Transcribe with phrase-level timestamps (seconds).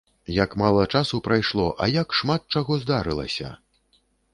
[0.43, 3.57] Як мала часу прайшло, а як шмат чаго здарылася!